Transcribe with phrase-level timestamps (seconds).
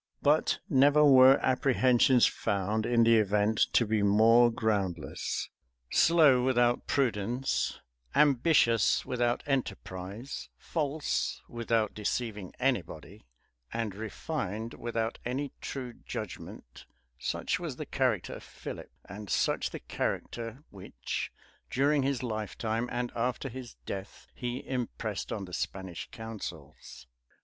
[0.23, 5.47] But never were apprehensions found in the event to be more groundless.
[5.91, 7.79] Slow without prudence,
[8.15, 13.27] ambitious without enterprise, false without deceiving any body,
[13.71, 16.87] and refined without any true judgment;
[17.19, 21.31] such was the character of Philip, and such the character which,
[21.69, 27.05] during his lifetime, and after his death, he impressed on the Spanish councils.